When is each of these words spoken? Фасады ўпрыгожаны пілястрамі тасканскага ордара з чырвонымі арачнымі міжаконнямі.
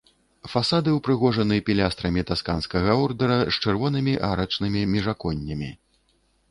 Фасады 0.53 0.93
ўпрыгожаны 0.95 1.57
пілястрамі 1.67 2.25
тасканскага 2.31 2.97
ордара 3.03 3.39
з 3.43 3.55
чырвонымі 3.67 4.13
арачнымі 4.31 4.81
міжаконнямі. 4.97 5.71